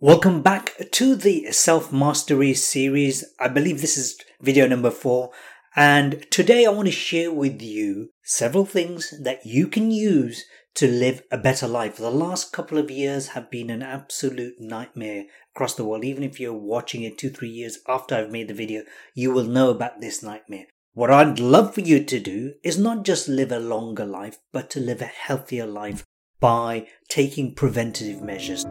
[0.00, 3.24] Welcome back to the Self Mastery series.
[3.40, 5.32] I believe this is video number four.
[5.74, 10.44] And today I want to share with you several things that you can use
[10.76, 11.96] to live a better life.
[11.96, 15.24] The last couple of years have been an absolute nightmare
[15.56, 16.04] across the world.
[16.04, 18.84] Even if you're watching it two, three years after I've made the video,
[19.14, 20.66] you will know about this nightmare.
[20.92, 24.70] What I'd love for you to do is not just live a longer life, but
[24.70, 26.04] to live a healthier life
[26.38, 28.64] by taking preventative measures.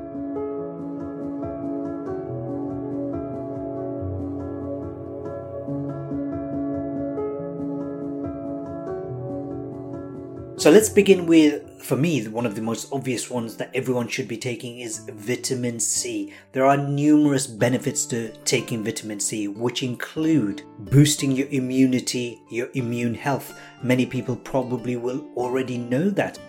[10.60, 14.28] So let's begin with, for me, one of the most obvious ones that everyone should
[14.28, 16.34] be taking is vitamin C.
[16.52, 23.14] There are numerous benefits to taking vitamin C, which include boosting your immunity, your immune
[23.14, 23.56] health.
[23.84, 26.40] Many people probably will already know that.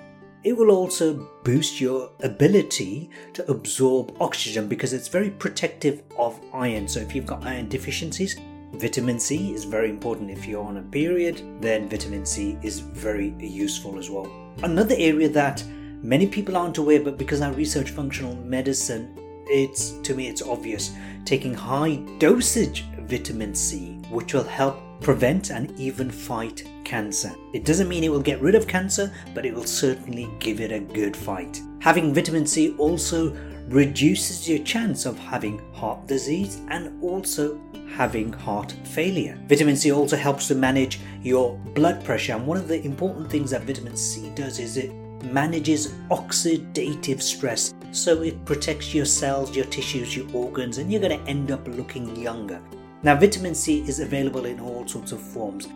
[0.42, 6.88] It will also boost your ability to absorb oxygen because it's very protective of iron.
[6.88, 8.40] So if you've got iron deficiencies,
[8.72, 13.34] Vitamin C is very important if you're on a period, then vitamin C is very
[13.38, 14.30] useful as well.
[14.62, 15.64] Another area that
[16.02, 19.14] many people aren't aware, but because I research functional medicine,
[19.46, 25.70] it's to me it's obvious taking high dosage vitamin C, which will help prevent and
[25.78, 27.32] even fight cancer.
[27.54, 30.72] It doesn't mean it will get rid of cancer, but it will certainly give it
[30.72, 31.60] a good fight.
[31.80, 33.34] Having vitamin C also
[33.68, 37.60] reduces your chance of having heart disease and also
[37.94, 39.38] having heart failure.
[39.46, 43.50] Vitamin C also helps to manage your blood pressure, and one of the important things
[43.50, 44.92] that vitamin C does is it
[45.24, 47.74] manages oxidative stress.
[47.92, 51.66] So it protects your cells, your tissues, your organs, and you're going to end up
[51.68, 52.60] looking younger.
[53.02, 55.68] Now, vitamin C is available in all sorts of forms.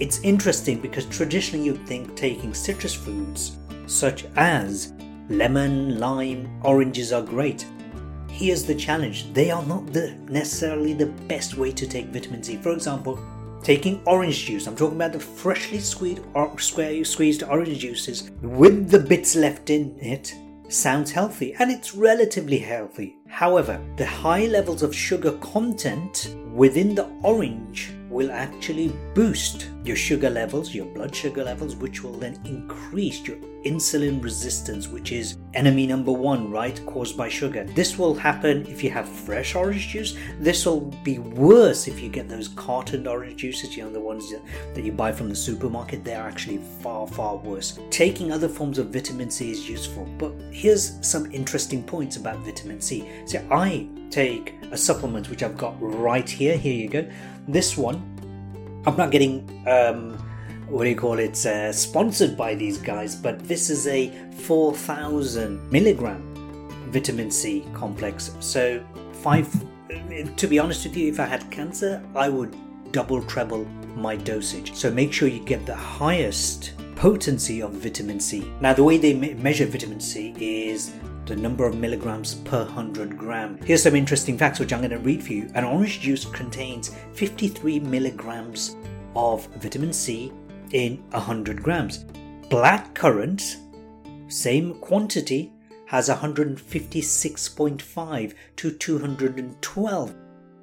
[0.00, 4.92] It's interesting because traditionally you'd think taking citrus fruits such as
[5.28, 7.66] lemon, lime, oranges are great.
[8.30, 12.56] Here's the challenge they are not the, necessarily the best way to take vitamin C.
[12.56, 13.18] For example,
[13.62, 18.98] taking orange juice, I'm talking about the freshly squeezed, or squeezed orange juices with the
[18.98, 20.34] bits left in it,
[20.68, 23.16] sounds healthy and it's relatively healthy.
[23.26, 30.30] However, the high levels of sugar content within the orange will actually boost your sugar
[30.30, 35.86] levels, your blood sugar levels, which will then increase your insulin resistance, which is enemy
[35.86, 36.84] number one, right?
[36.86, 37.64] Caused by sugar.
[37.64, 40.16] This will happen if you have fresh orange juice.
[40.38, 44.32] This will be worse if you get those cartoned orange juices, you know, the ones
[44.74, 46.04] that you buy from the supermarket.
[46.04, 47.78] They're actually far, far worse.
[47.90, 52.80] Taking other forms of vitamin C is useful, but here's some interesting points about vitamin
[52.80, 53.08] C.
[53.26, 56.56] So I take a supplement which I've got right here.
[56.56, 57.08] Here you go.
[57.46, 58.17] This one,
[58.86, 60.18] I'm not getting um,
[60.68, 61.44] what do you call it?
[61.46, 66.22] Uh, sponsored by these guys, but this is a 4,000 milligram
[66.90, 68.32] vitamin C complex.
[68.40, 69.48] So five.
[70.36, 72.54] To be honest with you, if I had cancer, I would
[72.92, 73.64] double treble
[73.96, 74.74] my dosage.
[74.74, 78.52] So make sure you get the highest potency of vitamin C.
[78.60, 80.92] Now, the way they me- measure vitamin C is
[81.28, 83.58] the number of milligrams per 100 gram.
[83.62, 85.50] Here's some interesting facts which I'm going to read for you.
[85.54, 88.76] An orange juice contains 53 milligrams
[89.14, 90.32] of vitamin C
[90.72, 92.06] in 100 grams.
[92.48, 93.58] Black currant,
[94.28, 95.52] same quantity,
[95.84, 100.14] has 156.5 to 212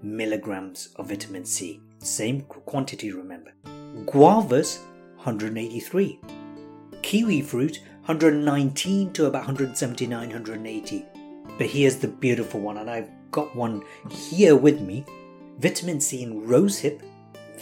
[0.01, 1.79] milligrams of vitamin C.
[1.99, 3.53] Same quantity, remember.
[4.05, 4.79] Guavas,
[5.15, 6.19] 183.
[7.01, 11.05] Kiwi fruit, 119 to about 179, 180.
[11.57, 15.03] But here's the beautiful one, and I've got one here with me.
[15.57, 17.01] Vitamin C in rosehip.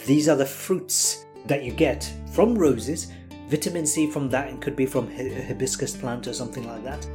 [0.04, 3.10] These are the fruits that you get from roses.
[3.48, 7.06] Vitamin C from that, and could be from hibiscus plant or something like that.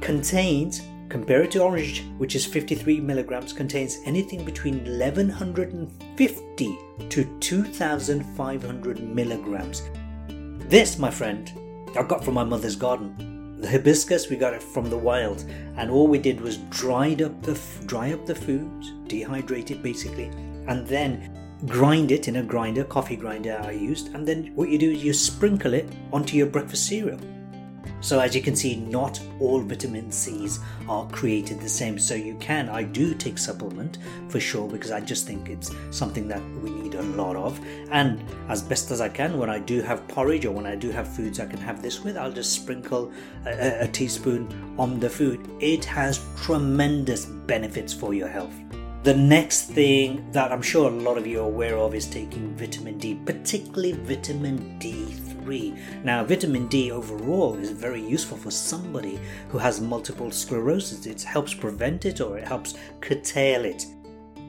[0.00, 9.82] Contains, compared to orange, which is 53 milligrams, contains anything between 1150 to 2500 milligrams.
[10.68, 11.50] This, my friend,
[11.96, 13.58] I got from my mother's garden.
[13.60, 15.44] The hibiscus we got it from the wild,
[15.76, 18.70] and all we did was dried up the dry up the food,
[19.06, 20.30] dehydrate it basically,
[20.68, 21.36] and then
[21.66, 25.04] grind it in a grinder, coffee grinder I used, and then what you do is
[25.04, 27.20] you sprinkle it onto your breakfast cereal.
[28.00, 31.98] So as you can see, not all vitamin C's are created the same.
[31.98, 33.98] So you can, I do take supplement
[34.28, 37.60] for sure because I just think it's something that we need a lot of.
[37.90, 40.90] And as best as I can, when I do have porridge or when I do
[40.90, 43.12] have foods I can have this with, I'll just sprinkle
[43.46, 45.48] a, a teaspoon on the food.
[45.60, 48.54] It has tremendous benefits for your health.
[49.02, 52.54] The next thing that I'm sure a lot of you are aware of is taking
[52.54, 55.29] vitamin D, particularly vitamin D3.
[56.04, 59.18] Now, vitamin D overall is very useful for somebody
[59.48, 61.06] who has multiple sclerosis.
[61.06, 63.86] It helps prevent it or it helps curtail it.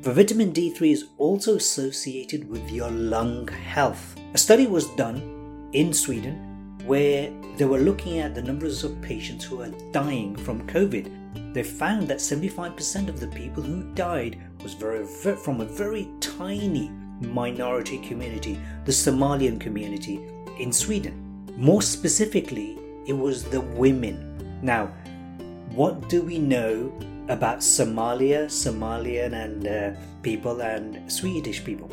[0.04, 4.16] But vitamin D3 is also associated with your lung health.
[4.34, 9.46] A study was done in Sweden where they were looking at the numbers of patients
[9.46, 11.22] who are dying from COVID
[11.54, 16.90] they found that 75% of the people who died was very, from a very tiny
[17.22, 20.20] minority community, the Somalian community
[20.62, 21.48] in Sweden.
[21.58, 22.78] More specifically,
[23.08, 24.60] it was the women.
[24.62, 24.94] Now,
[25.74, 26.94] what do we know
[27.30, 31.90] about Somalia, Somalian and uh, people and Swedish people?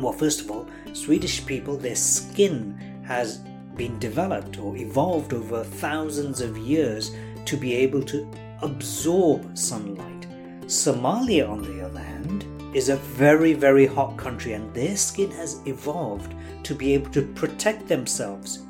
[0.00, 3.38] Well, first of all, Swedish people, their skin has
[3.76, 7.12] been developed or evolved over thousands of years
[7.44, 8.28] to be able to
[8.62, 10.26] absorb sunlight.
[10.66, 15.60] Somalia, on the other hand, is a very, very hot country and their skin has
[15.66, 16.34] evolved
[16.64, 18.62] to be able to protect themselves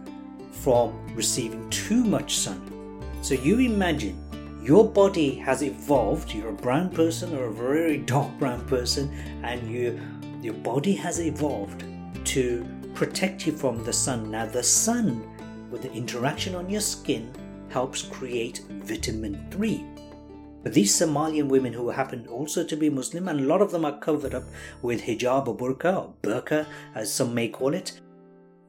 [0.50, 2.60] from receiving too much sun.
[3.22, 4.20] So you imagine
[4.62, 9.10] your body has evolved, you're a brown person or a very dark brown person,
[9.42, 10.00] and you,
[10.40, 11.84] your body has evolved
[12.24, 14.30] to protect you from the sun.
[14.30, 15.26] Now, the sun,
[15.70, 17.30] with the interaction on your skin,
[17.68, 19.93] helps create vitamin 3.
[20.64, 23.84] But these Somalian women who happen also to be Muslim, and a lot of them
[23.84, 24.44] are covered up
[24.80, 28.00] with hijab or burqa or burqa, as some may call it,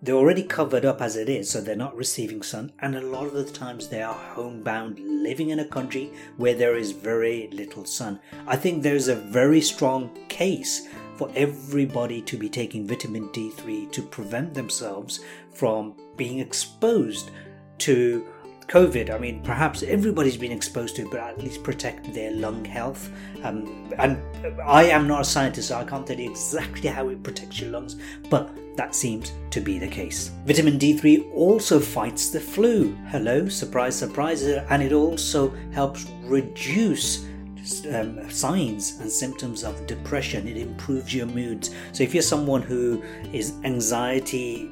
[0.02, 3.26] they're already covered up as it is, so they're not receiving sun, and a lot
[3.26, 7.86] of the times they are homebound, living in a country where there is very little
[7.86, 8.20] sun.
[8.46, 14.02] I think there's a very strong case for everybody to be taking vitamin D3 to
[14.02, 15.22] prevent themselves
[15.54, 17.32] from being exposed
[17.80, 18.28] to
[18.68, 22.66] COVID, I mean, perhaps everybody's been exposed to it, but at least protect their lung
[22.66, 23.12] health.
[23.44, 24.20] Um, and
[24.64, 27.70] I am not a scientist, so I can't tell you exactly how it protects your
[27.72, 27.96] lungs,
[28.30, 30.32] but that seems to be the case.
[30.46, 32.96] Vitamin D3 also fights the flu.
[33.10, 37.26] Hello, surprise, surprise, and it also helps reduce
[37.92, 40.48] um, signs and symptoms of depression.
[40.48, 41.74] It improves your moods.
[41.94, 44.70] So if you're someone who is anxiety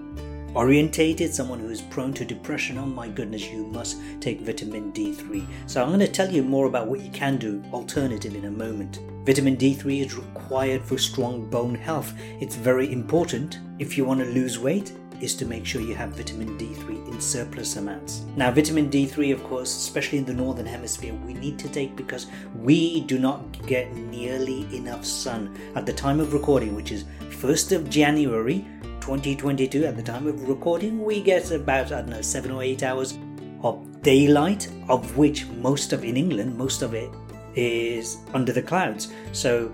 [0.56, 5.46] orientated, someone who is prone to depression, oh my goodness, you must take vitamin D3.
[5.68, 8.52] So I'm going to tell you more about what you can do alternative in a
[8.52, 9.00] moment.
[9.26, 12.14] Vitamin D3 is required for strong bone health.
[12.40, 16.10] It's very important if you want to lose weight is to make sure you have
[16.10, 18.24] vitamin D3 in surplus amounts.
[18.36, 22.28] Now, vitamin D3, of course, especially in the northern hemisphere, we need to take because
[22.56, 25.58] we do not get nearly enough sun.
[25.76, 28.66] At the time of recording, which is 1st of January
[29.04, 32.84] 2022 at the time of recording, we get about, I don't know, seven or eight
[32.84, 33.18] hours
[33.62, 37.12] of daylight, of which most of in England, most of it
[37.54, 39.12] is under the clouds.
[39.34, 39.74] So,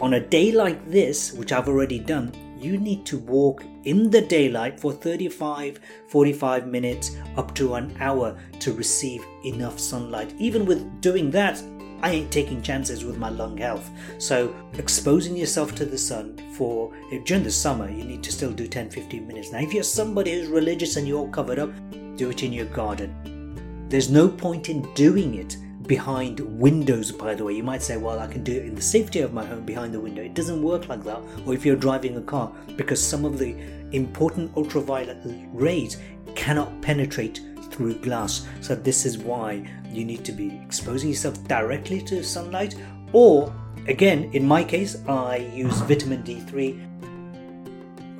[0.00, 4.22] on a day like this, which I've already done, you need to walk in the
[4.22, 5.78] daylight for 35
[6.08, 10.32] 45 minutes up to an hour to receive enough sunlight.
[10.38, 11.62] Even with doing that,
[12.02, 13.90] I ain't taking chances with my lung health.
[14.18, 16.92] So, exposing yourself to the sun for
[17.24, 19.52] during the summer, you need to still do 10 15 minutes.
[19.52, 21.70] Now, if you're somebody who's religious and you're covered up,
[22.16, 23.86] do it in your garden.
[23.88, 25.56] There's no point in doing it
[25.86, 27.54] behind windows, by the way.
[27.54, 29.92] You might say, well, I can do it in the safety of my home behind
[29.92, 30.22] the window.
[30.22, 31.20] It doesn't work like that.
[31.44, 33.56] Or if you're driving a car, because some of the
[33.90, 35.18] important ultraviolet
[35.52, 35.98] rays
[36.36, 37.40] cannot penetrate
[37.80, 38.46] through glass.
[38.60, 42.74] So, this is why you need to be exposing yourself directly to sunlight,
[43.14, 43.50] or
[43.88, 46.88] again, in my case, I use vitamin D3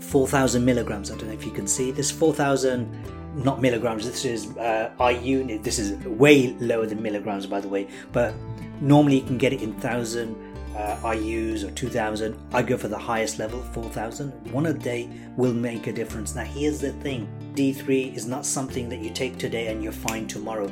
[0.03, 1.11] 4,000 milligrams.
[1.11, 4.07] I don't know if you can see this 4,000 not milligrams.
[4.07, 5.59] This is uh, IU.
[5.59, 7.87] This is way lower than milligrams, by the way.
[8.13, 8.35] But
[8.81, 10.35] normally you can get it in thousand
[10.75, 12.37] uh, IU's or 2000.
[12.53, 14.33] I go for the highest level, 4000.
[14.53, 16.35] One a day will make a difference.
[16.35, 20.27] Now, here's the thing D3 is not something that you take today and you're fine
[20.27, 20.71] tomorrow.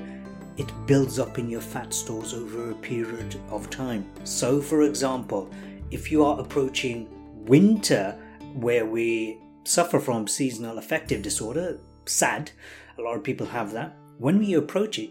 [0.57, 4.11] It builds up in your fat stores over a period of time.
[4.25, 5.51] So, for example,
[5.91, 7.09] if you are approaching
[7.47, 8.17] winter,
[8.55, 12.51] where we suffer from seasonal affective disorder, SAD,
[12.99, 13.95] a lot of people have that.
[14.19, 15.11] When we approach it,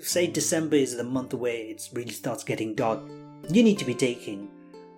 [0.00, 3.00] say December is the month where it really starts getting dark,
[3.50, 4.48] you need to be taking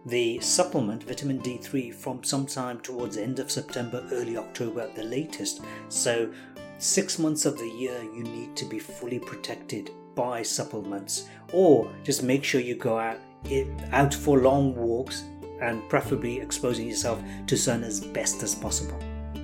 [0.06, 5.04] the supplement vitamin D3 from sometime towards the end of September, early October at the
[5.04, 5.62] latest.
[5.88, 6.30] So,
[6.78, 12.22] six months of the year, you need to be fully protected by supplements, or just
[12.22, 13.18] make sure you go out
[13.92, 15.24] out for long walks
[15.60, 18.98] and preferably exposing yourself to sun as best as possible.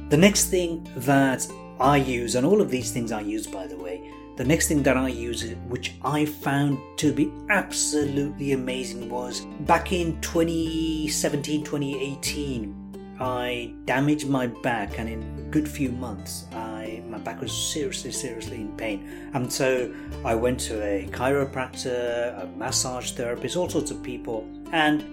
[0.09, 1.47] The next thing that
[1.79, 4.83] I use, and all of these things I use by the way, the next thing
[4.85, 12.77] that I use, which I found to be absolutely amazing, was back in 2017 2018.
[13.21, 18.13] I damaged my back, and in a good few months, I my back was seriously,
[18.13, 19.31] seriously in pain.
[19.35, 19.93] And so
[20.25, 25.05] I went to a chiropractor, a massage therapist, all sorts of people, and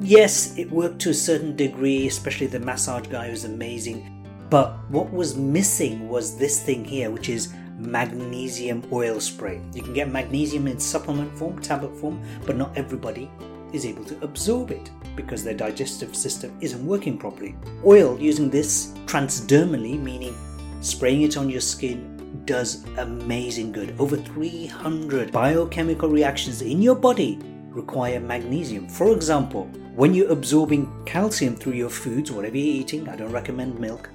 [0.00, 4.14] yes, it worked to a certain degree, especially the massage guy was amazing.
[4.50, 9.60] But what was missing was this thing here, which is magnesium oil spray.
[9.72, 13.30] You can get magnesium in supplement form, tablet form, but not everybody
[13.72, 17.54] is able to absorb it because their digestive system isn't working properly.
[17.84, 20.36] Oil using this transdermally, meaning
[20.80, 23.94] spraying it on your skin, does amazing good.
[23.98, 27.38] Over 300 biochemical reactions in your body
[27.70, 28.88] require magnesium.
[28.88, 33.78] For example, when you're absorbing calcium through your foods, whatever you're eating, I don't recommend
[33.78, 34.10] milk,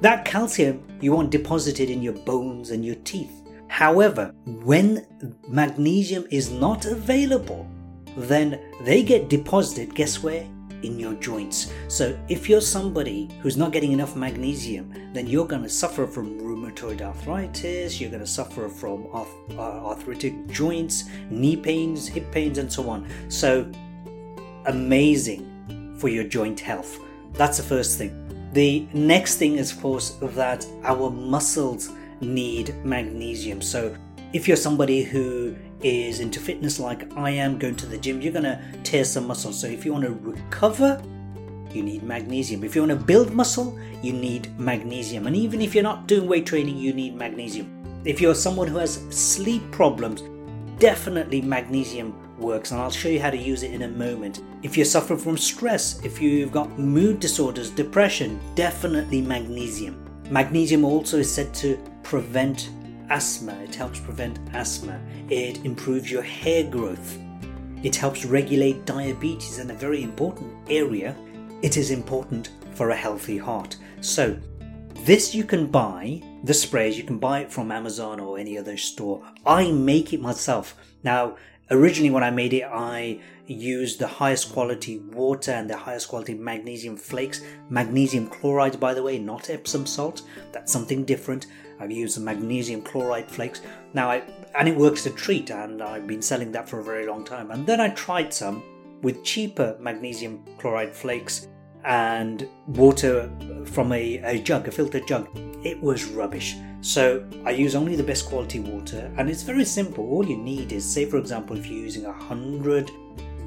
[0.00, 3.42] that calcium you want deposited in your bones and your teeth.
[3.68, 5.06] However, when
[5.48, 7.68] magnesium is not available,
[8.16, 10.46] then they get deposited, guess where?
[10.82, 11.72] In your joints.
[11.88, 16.38] So if you're somebody who's not getting enough magnesium, then you're going to suffer from
[16.40, 19.26] rheumatoid arthritis, you're going to suffer from uh,
[19.58, 23.06] arthritic joints, knee pains, hip pains, and so on.
[23.28, 23.70] So
[24.66, 26.98] amazing for your joint health.
[27.32, 28.35] That's the first thing.
[28.56, 31.90] The next thing is, of course, that our muscles
[32.22, 33.60] need magnesium.
[33.60, 33.94] So,
[34.32, 38.32] if you're somebody who is into fitness like I am, going to the gym, you're
[38.32, 39.52] going to tear some muscle.
[39.52, 41.02] So, if you want to recover,
[41.74, 42.64] you need magnesium.
[42.64, 45.26] If you want to build muscle, you need magnesium.
[45.26, 47.68] And even if you're not doing weight training, you need magnesium.
[48.06, 50.22] If you're someone who has sleep problems,
[50.78, 54.42] definitely magnesium works, and I'll show you how to use it in a moment.
[54.62, 60.02] If you're suffering from stress, if you've got mood disorders, depression, definitely magnesium.
[60.30, 62.70] Magnesium also is said to prevent
[63.10, 65.00] asthma, it helps prevent asthma,
[65.30, 67.18] it improves your hair growth,
[67.82, 71.16] it helps regulate diabetes, and a very important area,
[71.62, 73.76] it is important for a healthy heart.
[74.00, 74.36] So,
[75.04, 78.76] this you can buy, the sprays, you can buy it from Amazon or any other
[78.76, 79.22] store.
[79.44, 80.74] I make it myself.
[81.04, 81.36] Now,
[81.70, 86.34] Originally, when I made it, I used the highest quality water and the highest quality
[86.34, 87.40] magnesium flakes.
[87.68, 90.22] Magnesium chloride, by the way, not Epsom salt.
[90.52, 91.46] That's something different.
[91.80, 93.62] I've used the magnesium chloride flakes.
[93.94, 94.22] Now, I,
[94.56, 97.50] and it works a treat, and I've been selling that for a very long time.
[97.50, 98.62] And then I tried some
[99.02, 101.48] with cheaper magnesium chloride flakes
[101.86, 103.30] and water
[103.64, 105.28] from a, a jug, a filtered jug.
[105.64, 106.56] It was rubbish.
[106.80, 110.04] So I use only the best quality water and it's very simple.
[110.10, 112.90] All you need is, say for example, if you're using 100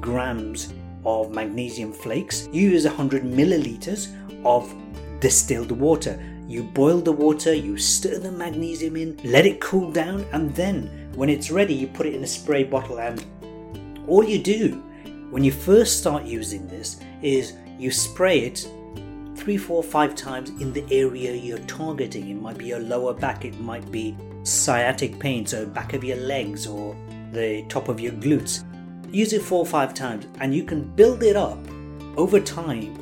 [0.00, 0.72] grams
[1.04, 4.08] of magnesium flakes, you use 100 milliliters
[4.44, 4.74] of
[5.20, 6.18] distilled water.
[6.48, 11.10] You boil the water, you stir the magnesium in, let it cool down, and then
[11.14, 12.98] when it's ready, you put it in a spray bottle.
[12.98, 13.24] And
[14.08, 14.82] all you do
[15.30, 18.68] when you first start using this is you spray it
[19.34, 22.28] three, four, five times in the area you're targeting.
[22.28, 26.18] It might be your lower back, it might be sciatic pain, so back of your
[26.18, 26.94] legs or
[27.32, 28.64] the top of your glutes.
[29.10, 31.58] Use it four or five times and you can build it up
[32.18, 32.94] over time.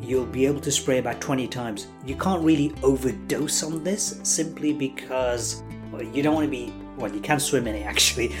[0.00, 1.88] You'll be able to spray about 20 times.
[2.06, 5.62] You can't really overdose on this simply because
[5.92, 8.34] well, you don't want to be, well, you can swim in it actually,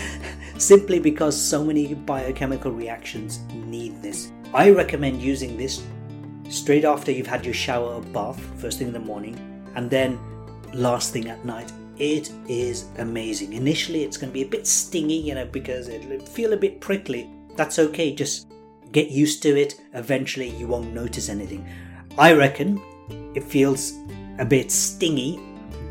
[0.56, 4.32] simply because so many biochemical reactions need this.
[4.54, 5.82] I recommend using this
[6.50, 9.38] straight after you've had your shower or bath, first thing in the morning,
[9.74, 10.18] and then
[10.74, 11.72] last thing at night.
[11.98, 13.54] It is amazing.
[13.54, 16.80] Initially, it's going to be a bit stingy, you know, because it'll feel a bit
[16.80, 17.30] prickly.
[17.56, 18.48] That's okay, just
[18.92, 19.80] get used to it.
[19.94, 21.66] Eventually, you won't notice anything.
[22.18, 22.80] I reckon
[23.34, 23.94] it feels
[24.38, 25.40] a bit stingy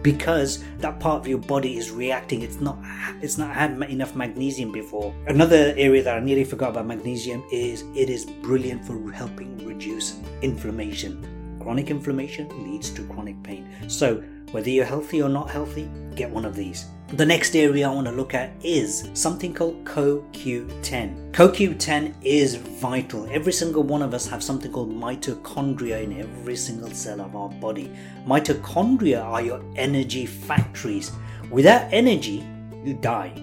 [0.02, 2.42] because that part of your body is reacting.
[2.42, 2.78] It's not
[3.22, 5.14] it's not had enough magnesium before.
[5.28, 10.20] Another area that i nearly forgot about magnesium is it is brilliant for helping reduce
[10.42, 14.16] inflammation chronic inflammation leads to chronic pain so
[14.52, 18.08] whether you're healthy or not healthy get one of these the next area I want
[18.08, 21.32] to look at is something called CoQ10.
[21.34, 23.28] CoQ10 is vital.
[23.30, 27.50] Every single one of us have something called mitochondria in every single cell of our
[27.50, 27.92] body.
[28.26, 31.12] Mitochondria are your energy factories.
[31.50, 32.48] Without energy,
[32.86, 33.34] you die.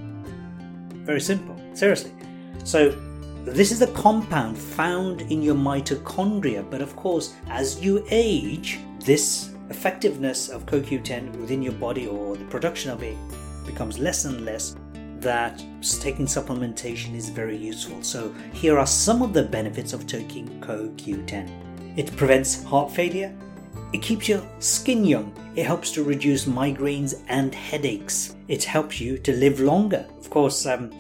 [1.05, 1.55] Very simple.
[1.75, 2.13] Seriously.
[2.65, 2.99] So,
[3.45, 9.50] this is a compound found in your mitochondria, but of course, as you age, this
[9.71, 13.16] effectiveness of CoQ10 within your body or the production of it
[13.66, 14.76] becomes less and less,
[15.21, 15.62] that
[16.00, 18.02] taking supplementation is very useful.
[18.02, 21.68] So, here are some of the benefits of taking CoQ10
[21.99, 23.35] it prevents heart failure,
[23.92, 25.33] It keeps your skin young.
[25.57, 28.37] It helps to reduce migraines and headaches.
[28.47, 30.07] It helps you to live longer.
[30.21, 30.92] Of course, um,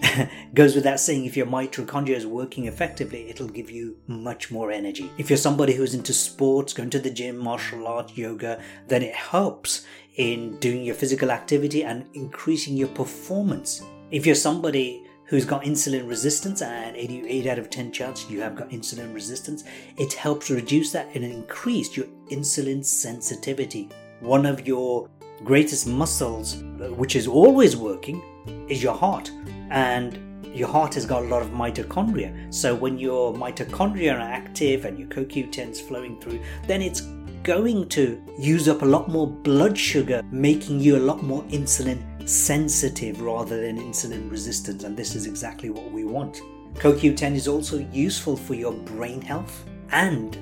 [0.54, 5.10] goes without saying if your mitochondria is working effectively it'll give you much more energy.
[5.18, 9.14] If you're somebody who's into sports going to the gym martial art yoga then it
[9.14, 13.82] helps in doing your physical activity and increasing your performance.
[14.10, 18.56] If you're somebody who's got insulin resistance and 88 out of 10 chance you have
[18.56, 19.64] got insulin resistance
[19.96, 23.88] it helps reduce that and increase your insulin sensitivity.
[24.20, 25.08] One of your
[25.44, 28.22] greatest muscles uh, which is always working
[28.68, 29.30] is your heart
[29.70, 30.18] and
[30.54, 32.52] your heart has got a lot of mitochondria.
[32.52, 37.02] So when your mitochondria are active and your CoQ10 is flowing through, then it's
[37.42, 42.28] going to use up a lot more blood sugar, making you a lot more insulin
[42.28, 44.84] sensitive rather than insulin resistant.
[44.84, 46.40] And this is exactly what we want.
[46.74, 50.36] CoQ10 is also useful for your brain health and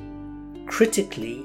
[0.66, 1.44] critically,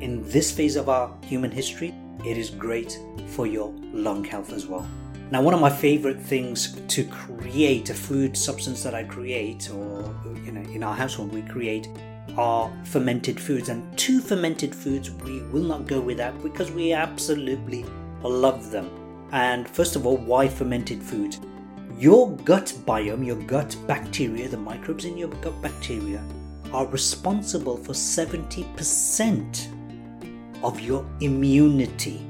[0.00, 1.94] in this phase of our human history,
[2.26, 4.86] it is great for your lung health as well.
[5.30, 10.14] Now, one of my favorite things to create a food substance that I create, or
[10.44, 11.88] you know, in our household we create,
[12.36, 13.68] are fermented foods.
[13.68, 17.84] And two fermented foods we will not go without because we absolutely
[18.22, 18.90] love them.
[19.32, 21.40] And first of all, why fermented foods?
[21.98, 26.22] Your gut biome, your gut bacteria, the microbes in your gut bacteria,
[26.72, 29.68] are responsible for 70%
[30.62, 32.26] of your immunity.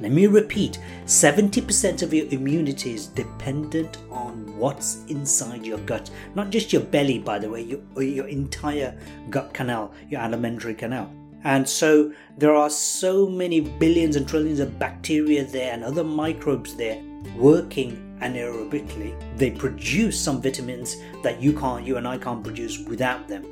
[0.00, 6.10] Let me repeat 70% of your immunity is dependent on what's inside your gut.
[6.34, 11.12] Not just your belly, by the way, your, your entire gut canal, your alimentary canal.
[11.44, 16.74] And so there are so many billions and trillions of bacteria there and other microbes
[16.76, 17.02] there
[17.36, 19.14] working anaerobically.
[19.36, 23.44] They produce some vitamins that you can't, you and I can't produce without them.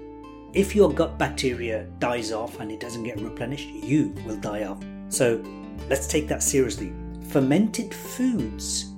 [0.54, 4.82] If your gut bacteria dies off and it doesn't get replenished, you will die off.
[5.10, 5.42] So
[5.88, 6.92] Let's take that seriously.
[7.28, 8.92] Fermented foods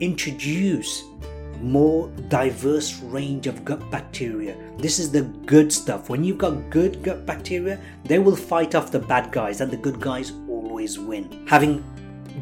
[0.00, 1.04] introduce
[1.60, 4.56] more diverse range of gut bacteria.
[4.78, 6.08] This is the good stuff.
[6.08, 9.76] When you've got good gut bacteria, they will fight off the bad guys and the
[9.76, 11.44] good guys always win.
[11.48, 11.84] Having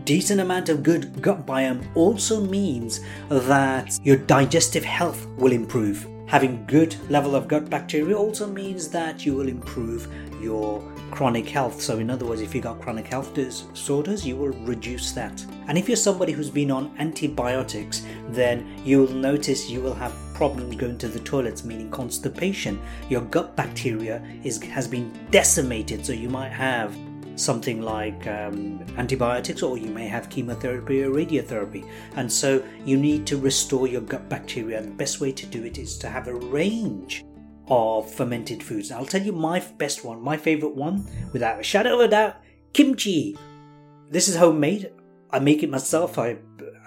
[0.05, 6.07] decent amount of good gut biome also means that your digestive health will improve.
[6.27, 11.81] Having good level of gut bacteria also means that you will improve your chronic health.
[11.81, 15.45] So, in other words, if you got chronic health disorders, you will reduce that.
[15.69, 20.15] And if you're somebody who's been on antibiotics, then you will notice you will have
[20.35, 22.81] problems going to the toilets, meaning constipation.
[23.09, 26.97] Your gut bacteria is has been decimated, so you might have
[27.37, 33.27] something like um, antibiotics or you may have chemotherapy or radiotherapy and so you need
[33.27, 36.29] to restore your gut bacteria and the best way to do it is to have
[36.29, 37.27] a range
[37.69, 38.91] of fermented foods.
[38.93, 42.37] I'll tell you my best one, my favorite one, without a shadow of a doubt,
[42.73, 43.37] kimchi.
[44.11, 44.91] This is homemade.
[45.31, 46.19] I make it myself.
[46.19, 46.39] I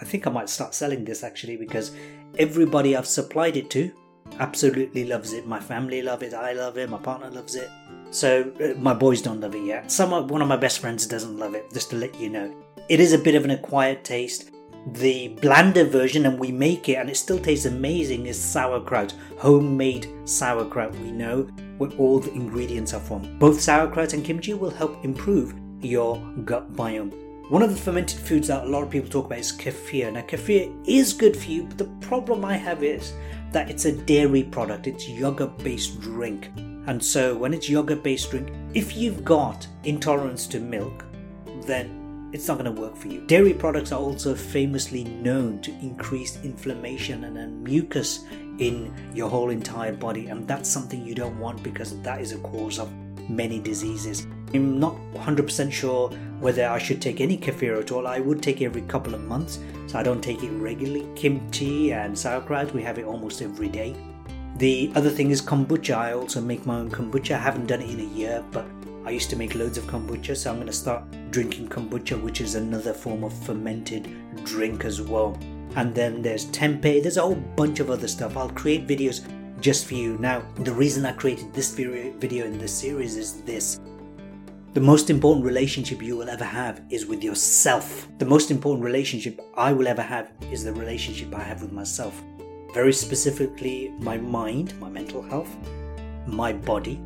[0.02, 1.92] I think I might start selling this actually because
[2.38, 3.92] everybody I've supplied it to
[4.40, 5.46] absolutely loves it.
[5.46, 6.34] My family love it.
[6.34, 6.90] I love it.
[6.90, 7.70] My partner loves it.
[8.12, 9.92] So uh, my boys don't love it yet.
[9.92, 11.66] Some one of my best friends doesn't love it.
[11.74, 12.56] Just to let you know,
[12.88, 14.52] it is a bit of an acquired taste.
[14.88, 20.08] The blander version, and we make it, and it still tastes amazing, is sauerkraut, homemade
[20.26, 20.96] sauerkraut.
[21.00, 21.44] We know
[21.78, 23.38] where all the ingredients are from.
[23.40, 27.14] Both sauerkraut and kimchi will help improve your gut biome.
[27.50, 30.14] One of the fermented foods that a lot of people talk about is kefir.
[30.14, 33.14] Now, kefir is good for you, but the problem I have is
[33.52, 36.52] that it's a dairy product, it's yogurt based drink.
[36.86, 41.06] And so, when it's yogurt based drink, if you've got intolerance to milk,
[41.62, 41.99] then
[42.32, 43.22] it's not going to work for you.
[43.22, 48.26] Dairy products are also famously known to increase inflammation and then mucus
[48.60, 52.38] in your whole entire body, and that's something you don't want because that is a
[52.40, 52.92] cause of
[53.30, 54.28] many diseases.
[54.54, 58.08] I'm not 100% sure whether I should take any kefir at all.
[58.08, 61.08] I would take it every couple of months, so I don't take it regularly.
[61.16, 63.96] Kimchi and sauerkraut, we have it almost every day.
[64.58, 65.96] The other thing is kombucha.
[65.96, 67.36] I also make my own kombucha.
[67.36, 68.66] I haven't done it in a year, but
[69.06, 72.42] I used to make loads of kombucha, so I'm going to start drinking kombucha, which
[72.42, 74.08] is another form of fermented
[74.44, 75.38] drink as well.
[75.76, 78.36] And then there's tempeh, there's a whole bunch of other stuff.
[78.36, 79.22] I'll create videos
[79.62, 80.18] just for you.
[80.18, 83.80] Now, the reason I created this video in this series is this.
[84.74, 88.08] The most important relationship you will ever have is with yourself.
[88.20, 92.22] The most important relationship I will ever have is the relationship I have with myself.
[92.74, 95.50] Very specifically, my mind, my mental health,
[96.28, 97.02] my body,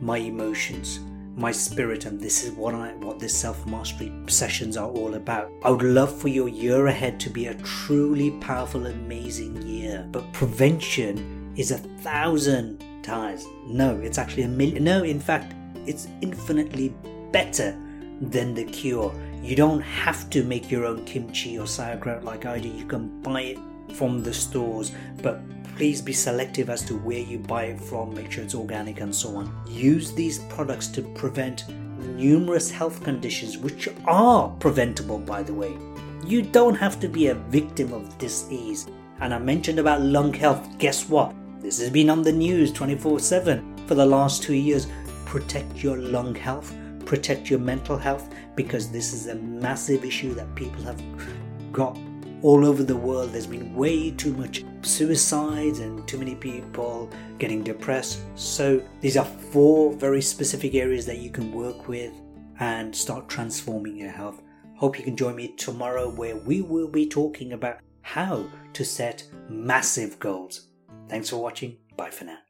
[0.00, 1.00] my emotions,
[1.38, 5.52] my spirit and this is what I what this self-mastery sessions are all about.
[5.62, 10.06] I would love for your year ahead to be a truly powerful, amazing year.
[10.10, 13.46] But prevention is a thousand times.
[13.66, 15.54] No, it's actually a million no, in fact,
[15.86, 16.92] it's infinitely
[17.30, 17.78] better
[18.20, 19.14] than the cure.
[19.40, 22.68] You don't have to make your own kimchi or sauerkraut like I do.
[22.68, 23.58] You can buy it
[23.94, 25.40] from the stores, but
[25.78, 28.12] please be selective as to where you buy it from.
[28.12, 29.48] Make sure it's organic and so on.
[29.68, 35.72] Use these products to prevent numerous health conditions, which are preventable, by the way.
[36.26, 38.88] You don't have to be a victim of disease.
[39.20, 40.66] And I mentioned about lung health.
[40.78, 41.32] Guess what?
[41.60, 44.88] This has been on the news 24 7 for the last two years.
[45.26, 50.52] Protect your lung health, protect your mental health, because this is a massive issue that
[50.56, 51.00] people have
[51.70, 51.96] got
[52.42, 53.32] all over the world.
[53.32, 58.20] There's been way too much suicides and too many people getting depressed.
[58.34, 62.12] So, these are four very specific areas that you can work with
[62.60, 64.42] and start transforming your health.
[64.76, 69.24] Hope you can join me tomorrow where we will be talking about how to set
[69.48, 70.68] massive goals.
[71.08, 71.78] Thanks for watching.
[71.96, 72.47] Bye for now.